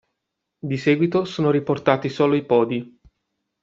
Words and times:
Di 0.57 0.77
seguito 0.77 1.25
sono 1.25 1.51
riportati 1.51 2.09
solo 2.09 2.33
i 2.33 2.43
podi. 2.43 2.99